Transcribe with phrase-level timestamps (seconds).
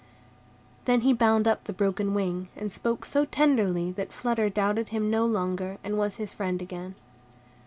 [0.85, 5.11] Then he bound up the broken wing, and spoke so tenderly that Flutter doubted him
[5.11, 6.95] no longer, and was his friend again.